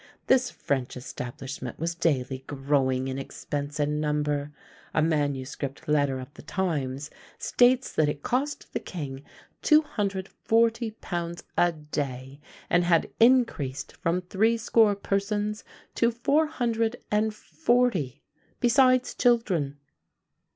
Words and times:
This 0.25 0.49
French 0.49 0.97
establishment 0.97 1.77
was 1.77 1.93
daily 1.93 2.43
growing 2.47 3.07
in 3.07 3.19
expense 3.19 3.79
and 3.79 4.01
number; 4.01 4.51
a 4.95 5.01
manuscript 5.03 5.87
letter 5.87 6.17
of 6.19 6.33
the 6.33 6.41
times 6.41 7.11
states 7.37 7.93
that 7.93 8.09
it 8.09 8.23
cost 8.23 8.73
the 8.73 8.79
king 8.79 9.23
£240 9.61 11.43
a 11.55 11.71
day, 11.71 12.41
and 12.67 12.83
had 12.83 13.11
increased 13.19 13.95
from 13.97 14.21
threescore 14.21 14.95
persons 14.95 15.63
to 15.93 16.09
four 16.09 16.47
hundred 16.47 16.95
and 17.11 17.31
forty, 17.35 18.23
besides 18.59 19.13
children! 19.13 19.77